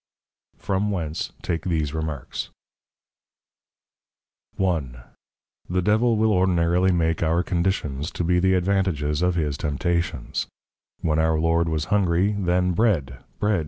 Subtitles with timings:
[0.59, 2.49] _From whence, take these Remarks.
[4.59, 4.81] I.
[5.69, 10.47] The Devil will ordinarily make our Conditions, to be the Advantages of his Temptations.
[11.01, 13.19] When our Lord was Hungry, then _Bread!
[13.37, 13.59] Bread!